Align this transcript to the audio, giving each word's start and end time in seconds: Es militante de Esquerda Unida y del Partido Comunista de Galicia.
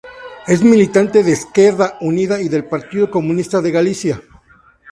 Es 0.47 0.63
militante 0.63 1.21
de 1.21 1.31
Esquerda 1.31 1.99
Unida 2.01 2.41
y 2.41 2.49
del 2.49 2.65
Partido 2.65 3.11
Comunista 3.11 3.61
de 3.61 3.69
Galicia. 3.69 4.23